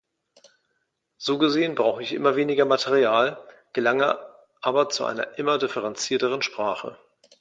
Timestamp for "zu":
4.89-5.05